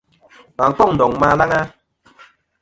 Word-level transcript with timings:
Wà 0.57 0.65
n-kôŋ 0.69 0.89
ndòŋ 0.93 1.11
ma 1.19 1.27
alaŋ 1.33 1.51
a? 1.59 1.61